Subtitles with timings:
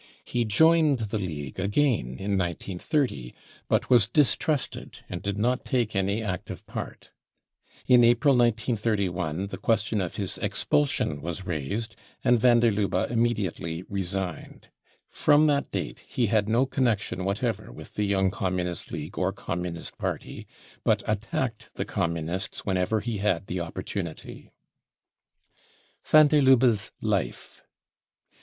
[0.25, 3.35] He joined the League again in 1930,
[3.67, 7.11] but was distrusted and did not take any active part.
[7.85, 13.83] In April 1931 the question of his expulsion was raised, and van der Lubbe immediately
[13.87, 14.69] resigned.
[15.11, 19.99] From that date he had no connection whatever with the Young Communist League or Communist
[19.99, 20.47] Party,
[20.83, 24.49] but attacked the Communists when ever he had the opportunity.
[26.03, 27.61] Van der Lubbe's Life.